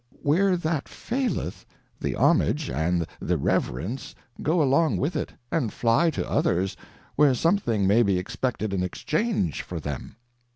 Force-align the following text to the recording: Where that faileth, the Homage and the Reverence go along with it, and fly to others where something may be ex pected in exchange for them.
Where 0.23 0.57
that 0.57 0.89
faileth, 0.89 1.63
the 1.99 2.15
Homage 2.15 2.71
and 2.71 3.05
the 3.19 3.37
Reverence 3.37 4.15
go 4.41 4.59
along 4.63 4.97
with 4.97 5.15
it, 5.15 5.31
and 5.51 5.71
fly 5.71 6.09
to 6.09 6.27
others 6.27 6.75
where 7.15 7.35
something 7.35 7.85
may 7.85 8.01
be 8.01 8.17
ex 8.17 8.35
pected 8.35 8.73
in 8.73 8.81
exchange 8.81 9.61
for 9.61 9.79
them. 9.79 10.15